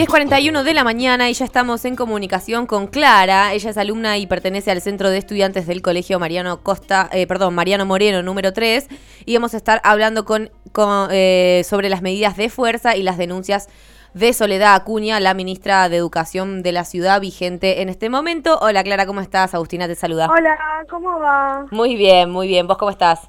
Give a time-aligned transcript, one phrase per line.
[0.00, 3.52] 10.41 de la mañana y ya estamos en comunicación con Clara.
[3.52, 7.54] Ella es alumna y pertenece al Centro de Estudiantes del Colegio Mariano Costa, eh, perdón,
[7.54, 8.88] Mariano Moreno, número 3.
[9.26, 13.18] Y vamos a estar hablando con, con, eh, sobre las medidas de fuerza y las
[13.18, 13.68] denuncias
[14.14, 18.58] de Soledad Acuña, la ministra de Educación de la ciudad vigente en este momento.
[18.62, 19.52] Hola Clara, ¿cómo estás?
[19.52, 20.30] Agustina te saluda.
[20.30, 20.58] Hola,
[20.88, 21.66] ¿cómo va?
[21.72, 22.66] Muy bien, muy bien.
[22.66, 23.28] ¿Vos cómo estás?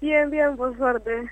[0.00, 1.28] Bien, bien, por suerte.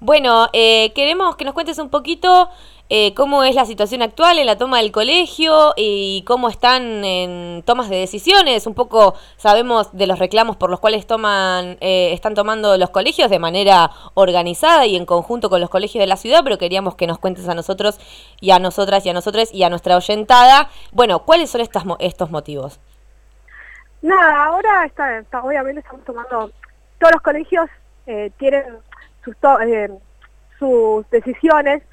[0.00, 2.48] Bueno, eh, queremos que nos cuentes un poquito
[2.92, 7.62] eh, cómo es la situación actual en la toma del colegio y cómo están en
[7.64, 8.66] tomas de decisiones.
[8.66, 13.30] Un poco sabemos de los reclamos por los cuales toman, eh, están tomando los colegios
[13.30, 17.06] de manera organizada y en conjunto con los colegios de la ciudad, pero queríamos que
[17.06, 18.00] nos cuentes a nosotros
[18.40, 20.68] y a nosotras y a nosotros y a nuestra oyentada.
[20.90, 22.80] Bueno, ¿cuáles son estas, estos motivos?
[24.02, 26.50] Nada, ahora está, obviamente estamos tomando,
[26.98, 27.70] todos los colegios
[28.08, 28.64] eh, tienen
[29.24, 29.90] sus, eh,
[30.58, 31.84] sus decisiones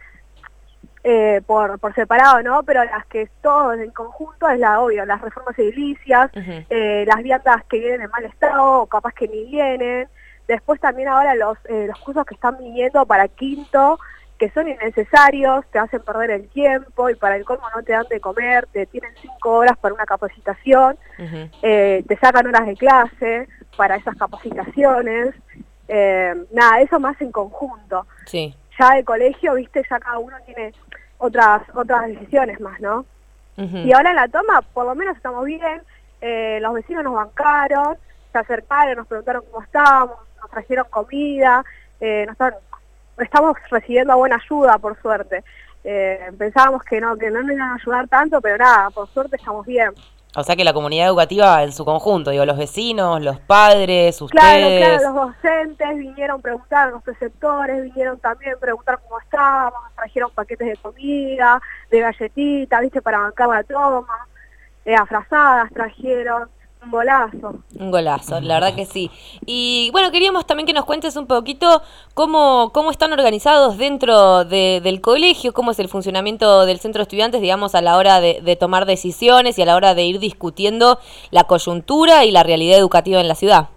[1.10, 2.64] eh, por, por separado, ¿no?
[2.64, 7.64] Pero las que todos en conjunto es la obvio, las reformas edilicias, eh, las viandas
[7.70, 10.10] que vienen en mal estado o capaz que ni vienen.
[10.50, 13.98] Después también ahora los, eh, los cursos que están viniendo para quinto,
[14.38, 18.06] que son innecesarios, te hacen perder el tiempo y para el colmo no te dan
[18.10, 20.98] de comer, te tienen cinco horas para una capacitación,
[21.62, 25.34] eh, te sacan horas de clase para esas capacitaciones.
[25.88, 28.06] Eh, nada, eso más en conjunto.
[28.26, 28.54] Sí.
[28.80, 30.74] Ya el colegio, viste, ya cada uno tiene
[31.18, 33.06] otras otras decisiones más, ¿no?
[33.58, 35.82] Y ahora en la toma, por lo menos estamos bien,
[36.22, 37.98] eh, los vecinos nos bancaron,
[38.32, 41.66] se acercaron, nos preguntaron cómo estábamos, nos trajeron comida,
[42.00, 42.54] eh, nos
[43.18, 45.44] estamos recibiendo buena ayuda, por suerte.
[45.84, 49.38] Eh, pensábamos que no, que no nos iban a ayudar tanto, pero nada, por suerte
[49.38, 49.92] estamos bien.
[50.36, 54.44] O sea que la comunidad educativa en su conjunto, digo, los vecinos, los padres, ustedes...
[54.44, 59.80] Claro, claro, los docentes vinieron a preguntar, los preceptores vinieron también a preguntar cómo estábamos,
[59.96, 64.28] trajeron paquetes de comida, de galletitas, viste, para bancar la toma,
[64.86, 66.50] eh, afrazadas trajeron,
[66.84, 67.56] un golazo.
[67.80, 69.12] Un golazo, la verdad que sí.
[69.46, 71.82] Y bueno, queríamos también que nos cuentes un poquito
[72.14, 77.04] cómo, cómo están organizados dentro de, del colegio, cómo es el funcionamiento del centro de
[77.04, 80.20] estudiantes, digamos, a la hora de, de, tomar decisiones y a la hora de ir
[80.20, 81.00] discutiendo
[81.32, 83.70] la coyuntura y la realidad educativa en la ciudad.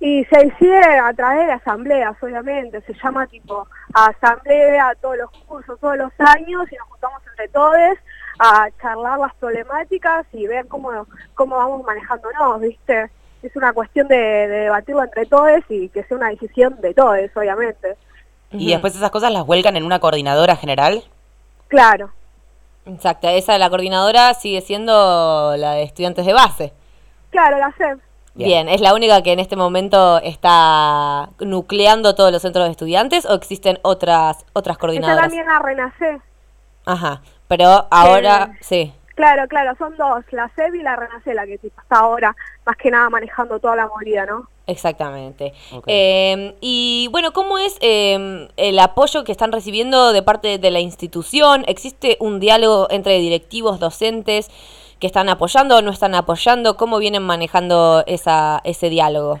[0.00, 5.78] Y se hicieron a través de asambleas, obviamente, se llama tipo asamblea, todos los cursos,
[5.78, 7.98] todos los años, y nos juntamos entre todos
[8.42, 13.10] a charlar las problemáticas y ver cómo, cómo vamos manejándonos, ¿viste?
[13.42, 17.18] Es una cuestión de, de debatirlo entre todos y que sea una decisión de todos,
[17.36, 17.96] obviamente.
[18.50, 21.04] ¿Y después esas cosas las vuelcan en una coordinadora general?
[21.68, 22.10] Claro.
[22.86, 26.72] Exacto, esa de la coordinadora sigue siendo la de estudiantes de base.
[27.30, 28.00] Claro, la SEP.
[28.34, 28.48] Bien.
[28.48, 33.26] Bien, ¿es la única que en este momento está nucleando todos los centros de estudiantes
[33.26, 35.18] o existen otras otras coordinadoras?
[35.18, 36.29] Esa también la Renace.
[36.84, 38.94] Ajá, pero ahora, Que- sí.
[39.16, 42.90] Claro, claro, son dos, la SEB y la Renace, la que está ahora más que
[42.90, 44.48] nada manejando toda la movida, ¿no?
[44.66, 45.52] Exactamente.
[45.72, 45.84] Ok.
[45.88, 50.80] Eh, y bueno, ¿cómo es eh, el apoyo que están recibiendo de parte de la
[50.80, 51.64] institución?
[51.66, 54.48] ¿Existe un diálogo entre directivos, docentes
[55.00, 56.78] que están apoyando o no están apoyando?
[56.78, 59.38] ¿Cómo vienen manejando esa, ese diálogo?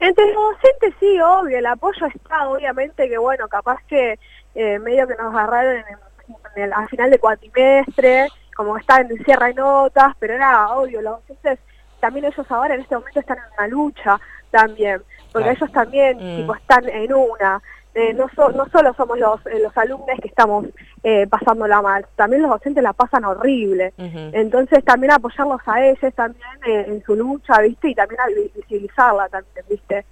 [0.00, 4.18] Entre los docentes sí, obvio, el apoyo está, obviamente que bueno, capaz que
[4.56, 6.07] eh, medio que nos agarraron en el-
[6.56, 11.00] en el- al final de cuatrimestre, como están en cierre de notas, pero era obvio,
[11.02, 11.58] los docentes
[12.00, 15.02] también ellos ahora en este momento están en una lucha también,
[15.32, 15.56] porque Claro.
[15.58, 16.36] ellos también Mm.
[16.40, 17.60] tipo están en una.
[17.94, 20.66] Eh, no, so- no solo somos los, eh, los alumnos que estamos
[21.02, 23.92] eh, pasándola mal, también los docentes la pasan horrible.
[23.96, 27.88] Entonces también apoyarlos a ellos también eh, en su lucha, ¿viste?
[27.90, 30.04] Y también a vi- visibilizarla también, ¿viste?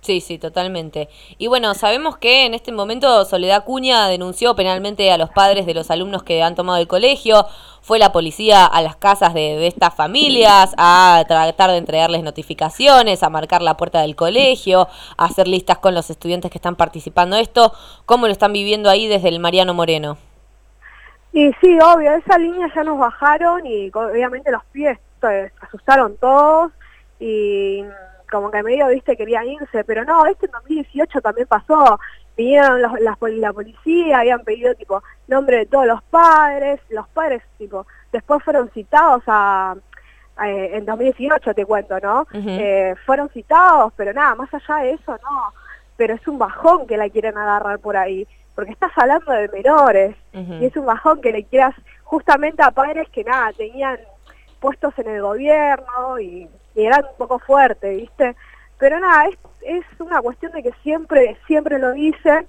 [0.00, 1.08] Sí, sí, totalmente.
[1.38, 5.74] Y bueno, sabemos que en este momento Soledad Cuña denunció penalmente a los padres de
[5.74, 7.46] los alumnos que han tomado el colegio,
[7.82, 13.30] fue la policía a las casas de, estas familias a tratar de entregarles notificaciones, a
[13.30, 17.42] marcar la puerta del colegio, a hacer listas con los estudiantes que están participando de
[17.42, 17.72] esto.
[18.06, 20.16] ¿Cómo lo están viviendo ahí desde el Mariano Moreno?
[21.32, 26.72] Y sí, obvio, esa línea ya nos bajaron y obviamente los pies se asustaron todos
[27.20, 27.84] y
[28.30, 31.98] como que medio, viste, querían irse, pero no, este en 2018 también pasó,
[32.36, 37.08] vinieron los, las poli- la policía, habían pedido tipo nombre de todos los padres, los
[37.08, 39.74] padres tipo después fueron citados a,
[40.36, 42.26] a- en 2018 te cuento, ¿no?
[42.60, 45.52] Eh, fueron citados, pero nada, más allá de eso, no,
[45.96, 50.16] pero es un bajón que la quieren agarrar por ahí, porque estás hablando de menores,
[50.62, 53.98] y es un bajón que le quieras justamente a padres que nada, tenían
[54.60, 56.48] puestos en el gobierno y,
[56.78, 58.36] y eran un poco fuertes, ¿viste?
[58.78, 62.46] Pero nada, es, es una cuestión de que siempre, siempre lo dicen,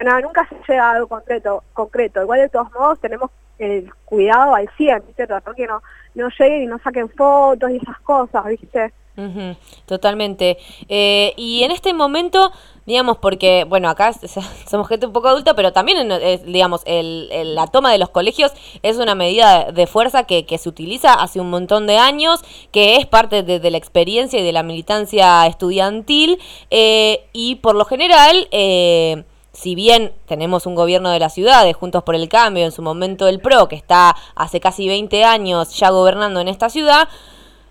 [0.00, 2.22] nada, nunca se llega a algo concreto, concreto.
[2.22, 5.26] Igual de todos modos tenemos el cuidado al 100, ¿viste?
[5.56, 5.82] Que no,
[6.14, 8.92] no lleguen y no saquen fotos y esas cosas, ¿viste?
[9.14, 10.56] Ujú, totalmente.
[10.88, 12.50] Eh, y en este momento,
[12.86, 14.12] digamos, porque, bueno, acá
[14.70, 16.08] somos gente un poco adulta, pero también,
[16.46, 20.68] digamos, el, la toma de los colegios es una medida de fuerza que, que se
[20.68, 24.62] utiliza hace un montón de años, que es parte de, la experiencia y de la
[24.62, 26.38] militancia estudiantil,
[26.70, 28.48] eh, y por lo general...
[28.50, 29.24] eh,
[29.54, 32.80] si bien tenemos un gobierno de la ciudad, de Juntos por el Cambio, en su
[32.80, 37.06] momento el PRO, que está hace casi 20 años ya gobernando en esta ciudad,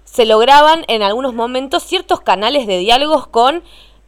[0.03, 3.63] se lograban en algunos momentos ciertos canales de diálogos con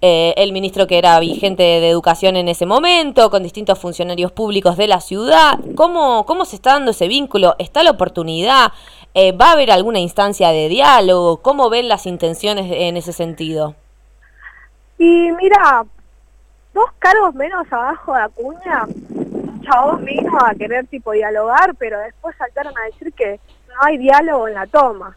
[0.06, 4.76] eh, el ministro que era vigente de educación en ese momento, con distintos funcionarios públicos
[4.76, 5.58] de la ciudad.
[5.76, 7.56] ¿Cómo, cómo se está dando ese vínculo?
[7.58, 8.74] ¿Está la oportunidad?
[9.14, 11.38] Eh, ¿Va a haber alguna instancia de diálogo?
[11.38, 13.76] ¿Cómo ven las intenciones en ese sentido?
[14.98, 15.86] Y mira,
[16.74, 18.86] dos cargos menos abajo de Acuña,
[19.62, 23.40] chabón vino a querer tipo dialogar, pero después saltaron a decir que
[23.70, 25.16] no hay diálogo en la toma.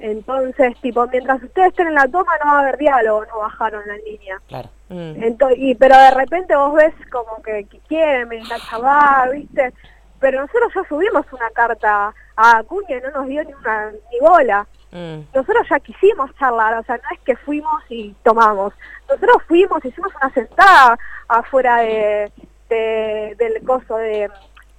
[0.00, 3.82] Entonces, tipo, mientras ustedes estén en la toma no va a haber diálogo, no bajaron
[3.86, 4.40] la línea.
[4.48, 4.68] Claro.
[4.88, 9.72] Mm, Ento- y, pero de repente vos ves como que, que quieren meditar chaval, ¿viste?
[10.18, 14.20] Pero nosotros ya subimos una carta a Acuña y no nos dio ni una ni
[14.20, 14.66] bola.
[14.90, 18.72] mm, Nosotros ya quisimos charlar, o sea, no es que fuimos y tomamos.
[19.08, 20.98] Nosotros fuimos, hicimos una sentada
[21.28, 22.32] afuera de,
[22.68, 24.30] de- del coso de,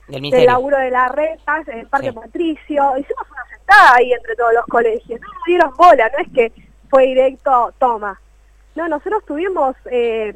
[0.08, 2.16] Del del laburo de la reta, en el Parque Sí.
[2.16, 2.98] Patricio.
[2.98, 3.61] Hicimos una sentada
[3.94, 5.20] ahí entre todos los colegios.
[5.20, 6.52] No nos dieron bola, no es que
[6.90, 8.20] fue directo, toma.
[8.76, 10.36] No, nosotros tuvimos eh,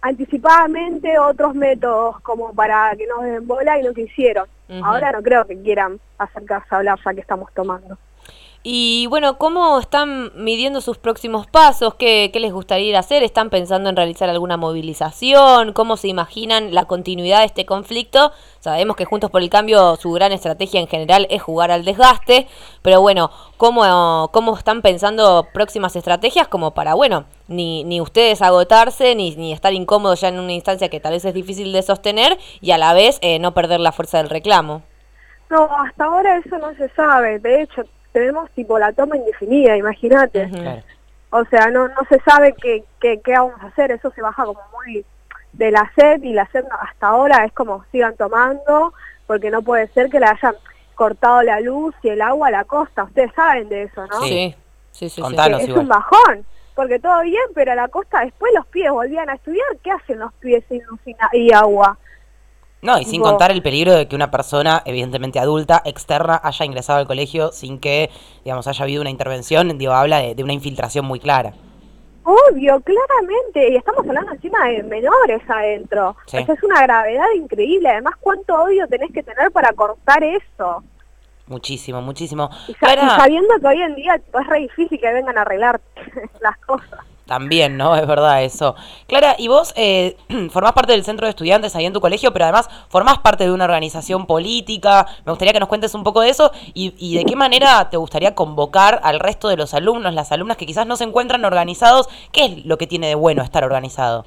[0.00, 4.46] anticipadamente otros métodos como para que nos den bola y no quisieron.
[4.68, 4.84] Ujú.
[4.84, 7.98] Ahora no creo que quieran acercarse a hablar ya que estamos tomando.
[8.68, 11.94] Y bueno, ¿cómo están midiendo sus próximos pasos?
[11.94, 13.22] ¿Qué, qué les gustaría ir a hacer?
[13.22, 15.72] ¿Están pensando en realizar alguna movilización?
[15.72, 18.32] ¿Cómo se imaginan la continuidad de este conflicto?
[18.58, 22.48] Sabemos que Juntos por el Cambio, su gran estrategia en general es jugar al desgaste,
[22.82, 29.14] pero bueno, ¿cómo, cómo están pensando próximas estrategias como para, bueno, ni, ni ustedes agotarse,
[29.14, 32.36] ni, ni estar incómodos ya en una instancia que tal vez es difícil de sostener
[32.60, 34.82] y a la vez eh, no perder la fuerza del reclamo?
[35.50, 37.38] No, hasta ahora eso no se sabe.
[37.38, 37.84] De hecho,
[38.16, 40.48] tenemos tipo la toma indefinida, imagínate.
[41.28, 43.90] O sea, no no se sabe qué, qué, qué vamos a hacer.
[43.92, 45.04] Eso se baja como muy
[45.52, 48.94] de la sed y la sed hasta ahora es como sigan tomando
[49.26, 50.54] porque no puede ser que le hayan
[50.94, 53.04] cortado la luz y el agua a la costa.
[53.04, 54.22] Ustedes saben de eso, ¿no?
[54.22, 54.54] Sí.
[54.92, 55.20] Sí, sí.
[55.20, 55.60] Contanos.
[55.60, 55.82] es igual.
[55.82, 56.46] un bajón.
[56.74, 59.66] Porque todo bien, pero a la costa después los pies volvían a estudiar.
[59.84, 61.00] ¿Qué hacen los pies sin luz
[61.34, 61.98] y agua?
[62.82, 66.64] No, y sin Tipo- contar el peligro de que una persona, evidentemente adulta, externa, haya
[66.64, 68.10] ingresado al colegio sin que,
[68.44, 71.52] digamos, haya habido una intervención, digo, habla de, de una infiltración muy clara.
[72.22, 76.16] Obvio, claramente, y estamos hablando encima de menores adentro.
[76.26, 76.38] Sí.
[76.38, 77.88] O sea, es una gravedad increíble.
[77.88, 80.82] Además, ¿cuánto odio tenés que tener para cortar eso?
[81.46, 82.50] Muchísimo, muchísimo.
[82.66, 85.38] Y, sa- Clara, y sabiendo que hoy en día tipo, es re difícil que vengan
[85.38, 85.80] a arreglar
[86.40, 86.98] las cosas.
[87.26, 87.96] También, ¿no?
[87.96, 88.76] Es verdad eso.
[89.06, 90.16] Clara, y vos eh,
[90.50, 93.52] formás parte del centro de estudiantes ahí en tu colegio, pero además formás parte de
[93.52, 95.06] una organización política.
[95.24, 97.96] Me gustaría que nos cuentes un poco de eso y, y de qué manera te
[97.96, 102.08] gustaría convocar al resto de los alumnos, las alumnas que quizás no se encuentran organizados.
[102.32, 104.24] ¿Qué es lo que tiene de bueno estar organizado?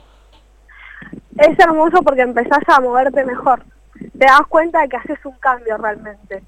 [1.38, 3.63] Es hermoso porque empezás a moverte mejor.
[3.94, 6.44] Te das cuenta de que haces un cambio realmente.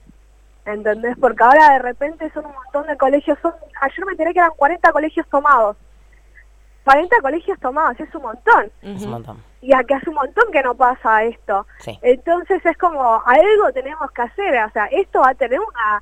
[0.65, 1.17] ¿Entendés?
[1.19, 3.37] Porque ahora de repente son un montón de colegios.
[3.81, 5.77] Ayer me enteré que eran 40 colegios tomados.
[6.83, 8.71] 40 colegios tomados, es un montón.
[8.81, 9.43] Es un montón.
[9.61, 11.67] Y a que hace un montón que no pasa esto.
[11.79, 11.97] Sí.
[12.01, 16.01] Entonces es como, algo tenemos que hacer, o sea, esto va a tener una,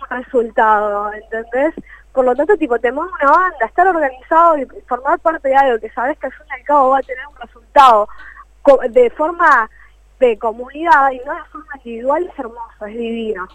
[0.00, 1.74] un resultado, ¿entendés?
[2.12, 5.78] Por lo tanto, tipo, te mueve una banda, estar organizado y formar parte de algo
[5.78, 8.08] que sabes que al fin y al cabo va a tener un resultado
[8.90, 9.70] de forma
[10.18, 13.48] de comunidad y no de forma individual es hermoso, es divino.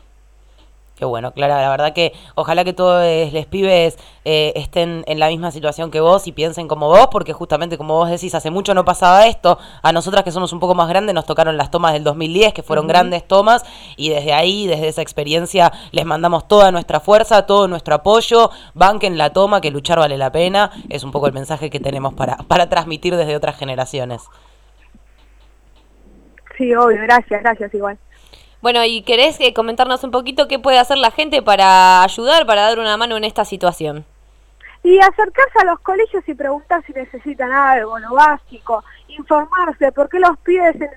[0.95, 5.27] Qué bueno, Clara, la verdad que ojalá que todos los pibes eh, estén en la
[5.27, 8.75] misma situación que vos y piensen como vos, porque justamente como vos decís, hace mucho
[8.75, 9.57] no pasaba esto.
[9.81, 12.61] A nosotras que somos un poco más grandes nos tocaron las tomas del 2010, que
[12.61, 13.63] fueron grandes tomas,
[13.97, 19.17] y desde ahí, desde esa experiencia, les mandamos toda nuestra fuerza, todo nuestro apoyo, banquen
[19.17, 20.69] la toma, que luchar vale la pena.
[20.89, 24.21] Es un poco el mensaje que tenemos para, para transmitir desde otras generaciones.
[26.55, 27.97] Sí, obvio, gracias, gracias igual.
[28.63, 32.61] Bueno, ¿y querés eh, comentarnos un poquito qué puede hacer la gente para ayudar, para
[32.61, 34.05] dar una mano en esta situación?
[34.83, 40.17] Y acercarse a los colegios y preguntar si necesitan algo, lo básico, informarse, por qué
[40.17, 40.89] los pibes en,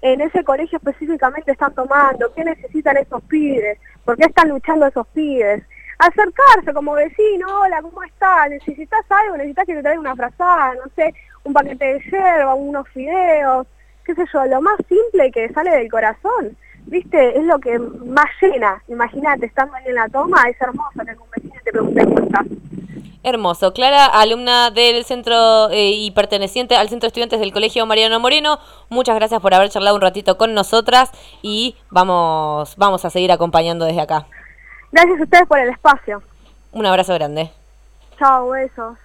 [0.00, 5.06] en ese colegio específicamente están tomando, qué necesitan esos pibes, por qué están luchando esos
[5.08, 5.62] pibes.
[5.98, 8.48] Acercarse como vecino, hola, ¿cómo estás?
[8.48, 9.36] ¿Necesitas algo?
[9.36, 10.76] ¿Necesitas que te traiga una frazada?
[10.76, 11.12] No sé,
[11.44, 13.66] un paquete de yerba, unos fideos.
[14.06, 17.38] qué sé yo, lo más simple que sale del corazón, ¿viste?
[17.38, 18.82] Es lo que más llena.
[18.88, 22.46] Imagínate, estando ahí en la toma, es hermoso que un vecino te pregunte cómo estás.
[23.24, 23.72] Hermoso.
[23.72, 28.58] Clara, alumna del centro eh, y perteneciente al centro de estudiantes del Colegio Mariano Moreno,
[28.88, 31.10] muchas gracias por haber charlado un ratito con nosotras
[31.40, 34.26] y vamos, vamos a seguir acompañando desde acá.
[34.90, 36.22] Gracias a ustedes por el espacio.
[36.72, 37.50] Un abrazo grande.
[38.18, 38.98] Chao, besos.